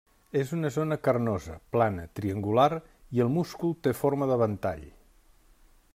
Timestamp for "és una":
0.43-0.69